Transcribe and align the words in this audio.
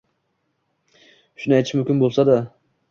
Shuni 1.45 1.59
aytish 1.61 1.77
mumkin 1.81 2.05
bo’lsa 2.05 2.27
edi. 2.29 2.45